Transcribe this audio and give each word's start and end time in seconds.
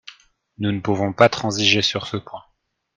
Nous 0.57 0.71
ne 0.71 0.79
pouvons 0.79 1.13
pas 1.13 1.29
transiger 1.29 1.83
sur 1.83 2.07
ce 2.07 2.17
point. 2.17 2.41